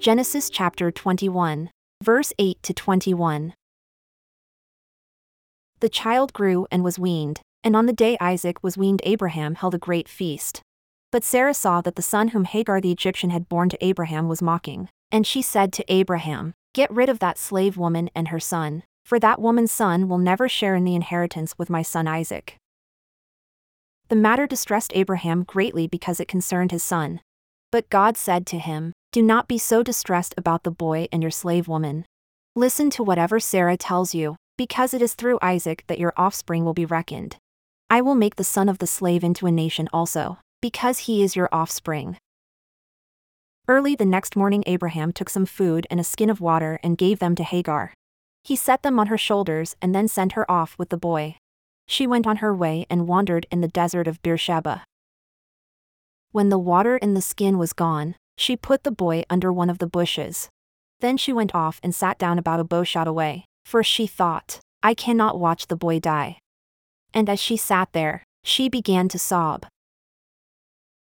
Genesis 0.00 0.48
chapter 0.48 0.92
21, 0.92 1.70
verse 2.04 2.32
8 2.38 2.62
to 2.62 2.72
21. 2.72 3.52
The 5.80 5.88
child 5.88 6.32
grew 6.32 6.68
and 6.70 6.84
was 6.84 7.00
weaned, 7.00 7.40
and 7.64 7.74
on 7.74 7.86
the 7.86 7.92
day 7.92 8.16
Isaac 8.20 8.62
was 8.62 8.78
weaned, 8.78 9.00
Abraham 9.02 9.56
held 9.56 9.74
a 9.74 9.78
great 9.78 10.08
feast. 10.08 10.62
But 11.10 11.24
Sarah 11.24 11.52
saw 11.52 11.80
that 11.80 11.96
the 11.96 12.02
son 12.02 12.28
whom 12.28 12.44
Hagar 12.44 12.80
the 12.80 12.92
Egyptian 12.92 13.30
had 13.30 13.48
borne 13.48 13.70
to 13.70 13.84
Abraham 13.84 14.28
was 14.28 14.40
mocking, 14.40 14.88
and 15.10 15.26
she 15.26 15.42
said 15.42 15.72
to 15.72 15.92
Abraham, 15.92 16.54
Get 16.74 16.92
rid 16.92 17.08
of 17.08 17.18
that 17.18 17.36
slave 17.36 17.76
woman 17.76 18.08
and 18.14 18.28
her 18.28 18.38
son, 18.38 18.84
for 19.04 19.18
that 19.18 19.40
woman's 19.40 19.72
son 19.72 20.08
will 20.08 20.18
never 20.18 20.48
share 20.48 20.76
in 20.76 20.84
the 20.84 20.94
inheritance 20.94 21.58
with 21.58 21.70
my 21.70 21.82
son 21.82 22.06
Isaac. 22.06 22.56
The 24.10 24.16
matter 24.16 24.46
distressed 24.46 24.92
Abraham 24.94 25.42
greatly 25.42 25.88
because 25.88 26.20
it 26.20 26.28
concerned 26.28 26.70
his 26.70 26.84
son. 26.84 27.20
But 27.72 27.90
God 27.90 28.16
said 28.16 28.46
to 28.46 28.58
him, 28.58 28.92
Do 29.10 29.22
not 29.22 29.48
be 29.48 29.56
so 29.56 29.82
distressed 29.82 30.34
about 30.36 30.64
the 30.64 30.70
boy 30.70 31.08
and 31.10 31.22
your 31.22 31.30
slave 31.30 31.66
woman. 31.66 32.04
Listen 32.54 32.90
to 32.90 33.02
whatever 33.02 33.40
Sarah 33.40 33.78
tells 33.78 34.14
you, 34.14 34.36
because 34.58 34.92
it 34.92 35.00
is 35.00 35.14
through 35.14 35.38
Isaac 35.40 35.84
that 35.86 35.98
your 35.98 36.12
offspring 36.16 36.64
will 36.64 36.74
be 36.74 36.84
reckoned. 36.84 37.36
I 37.88 38.02
will 38.02 38.14
make 38.14 38.36
the 38.36 38.44
son 38.44 38.68
of 38.68 38.78
the 38.78 38.86
slave 38.86 39.24
into 39.24 39.46
a 39.46 39.50
nation 39.50 39.88
also, 39.94 40.38
because 40.60 41.00
he 41.00 41.22
is 41.22 41.36
your 41.36 41.48
offspring. 41.52 42.18
Early 43.66 43.94
the 43.94 44.04
next 44.04 44.36
morning, 44.36 44.62
Abraham 44.66 45.12
took 45.12 45.30
some 45.30 45.46
food 45.46 45.86
and 45.90 45.98
a 45.98 46.04
skin 46.04 46.28
of 46.28 46.42
water 46.42 46.78
and 46.82 46.98
gave 46.98 47.18
them 47.18 47.34
to 47.36 47.44
Hagar. 47.44 47.94
He 48.44 48.56
set 48.56 48.82
them 48.82 48.98
on 48.98 49.06
her 49.06 49.18
shoulders 49.18 49.74
and 49.80 49.94
then 49.94 50.08
sent 50.08 50.32
her 50.32 50.50
off 50.50 50.74
with 50.78 50.90
the 50.90 50.98
boy. 50.98 51.36
She 51.86 52.06
went 52.06 52.26
on 52.26 52.36
her 52.36 52.54
way 52.54 52.84
and 52.90 53.08
wandered 53.08 53.46
in 53.50 53.62
the 53.62 53.68
desert 53.68 54.06
of 54.06 54.20
Beersheba. 54.22 54.84
When 56.32 56.50
the 56.50 56.58
water 56.58 56.98
in 56.98 57.14
the 57.14 57.22
skin 57.22 57.56
was 57.56 57.72
gone, 57.72 58.14
she 58.38 58.56
put 58.56 58.84
the 58.84 58.90
boy 58.90 59.24
under 59.28 59.52
one 59.52 59.68
of 59.68 59.78
the 59.78 59.86
bushes. 59.86 60.48
Then 61.00 61.16
she 61.16 61.32
went 61.32 61.54
off 61.54 61.80
and 61.82 61.94
sat 61.94 62.18
down 62.18 62.38
about 62.38 62.60
a 62.60 62.64
bow 62.64 62.84
shot 62.84 63.08
away, 63.08 63.44
for 63.64 63.82
she 63.82 64.06
thought, 64.06 64.60
I 64.82 64.94
cannot 64.94 65.38
watch 65.38 65.66
the 65.66 65.76
boy 65.76 65.98
die. 65.98 66.38
And 67.12 67.28
as 67.28 67.40
she 67.40 67.56
sat 67.56 67.92
there, 67.92 68.22
she 68.44 68.68
began 68.68 69.08
to 69.08 69.18
sob. 69.18 69.66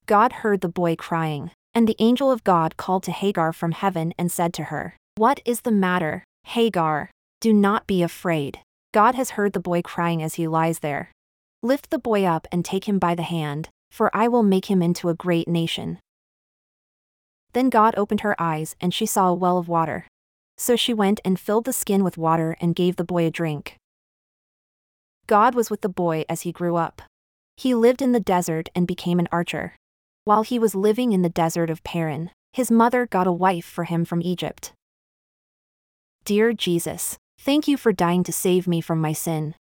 God 0.06 0.34
heard 0.44 0.62
the 0.62 0.70
boy 0.70 0.96
crying, 0.96 1.52
and 1.74 1.88
the 1.88 1.96
angel 1.98 2.32
of 2.32 2.44
God 2.44 2.78
called 2.78 3.04
to 3.04 3.12
Hagar 3.12 3.52
from 3.52 3.72
heaven 3.72 4.14
and 4.20 4.32
said 4.32 4.54
to 4.54 4.66
her, 4.66 4.96
What 5.16 5.42
is 5.46 5.62
the 5.62 5.72
matter, 5.72 6.24
Hagar? 6.44 7.10
Do 7.42 7.52
not 7.52 7.88
be 7.88 8.04
afraid. 8.04 8.60
God 8.94 9.16
has 9.16 9.32
heard 9.32 9.54
the 9.54 9.60
boy 9.60 9.82
crying 9.82 10.22
as 10.22 10.36
he 10.36 10.48
lies 10.48 10.80
there. 10.80 11.12
Lift 11.64 11.90
the 11.90 12.00
boy 12.00 12.24
up 12.24 12.48
and 12.52 12.64
take 12.64 12.88
him 12.88 13.00
by 13.00 13.16
the 13.16 13.24
hand, 13.24 13.70
for 13.90 14.16
I 14.16 14.28
will 14.28 14.44
make 14.44 14.70
him 14.70 14.82
into 14.82 15.10
a 15.10 15.16
great 15.16 15.48
nation. 15.48 16.00
Then 17.56 17.70
God 17.70 17.94
opened 17.96 18.20
her 18.20 18.36
eyes 18.38 18.76
and 18.82 18.94
she 18.94 19.06
saw 19.06 19.30
a 19.30 19.34
well 19.34 19.58
of 19.58 19.70
water. 19.70 20.08
So 20.58 20.76
she 20.76 20.94
went 20.94 21.22
and 21.24 21.40
filled 21.40 21.64
the 21.64 21.72
skin 21.72 22.04
with 22.04 22.18
water 22.18 22.58
and 22.60 22.76
gave 22.76 22.98
the 22.98 23.06
boy 23.06 23.26
a 23.26 23.32
drink. 23.32 23.78
God 25.26 25.56
was 25.56 25.70
with 25.70 25.80
the 25.80 25.88
boy 25.88 26.26
as 26.28 26.42
he 26.42 26.52
grew 26.52 26.76
up. 26.76 27.02
He 27.56 27.74
lived 27.74 28.02
in 28.02 28.12
the 28.12 28.20
desert 28.20 28.68
and 28.76 28.86
became 28.86 29.20
an 29.20 29.30
archer. 29.32 29.74
While 30.26 30.44
he 30.44 30.60
was 30.60 30.76
living 30.76 31.14
in 31.14 31.22
the 31.22 31.30
desert 31.30 31.70
of 31.70 31.82
Paran, 31.86 32.32
his 32.52 32.70
mother 32.70 33.06
got 33.06 33.26
a 33.26 33.32
wife 33.32 33.66
for 33.66 33.86
him 33.86 34.04
from 34.04 34.22
Egypt. 34.22 34.74
Dear 36.26 36.52
Jesus, 36.52 37.18
thank 37.40 37.70
you 37.70 37.78
for 37.78 37.94
dying 37.94 38.26
to 38.26 38.34
save 38.34 38.68
me 38.68 38.82
from 38.82 39.00
my 39.00 39.14
sin. 39.14 39.56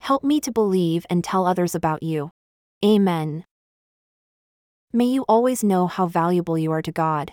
Help 0.00 0.22
me 0.22 0.38
to 0.40 0.52
believe 0.52 1.06
and 1.08 1.24
tell 1.24 1.46
others 1.46 1.74
about 1.74 2.02
you. 2.02 2.30
Amen. 2.84 3.46
May 4.92 5.06
you 5.06 5.22
always 5.22 5.64
know 5.64 5.86
how 5.86 6.06
valuable 6.06 6.58
you 6.58 6.72
are 6.72 6.82
to 6.82 6.92
God. 6.92 7.32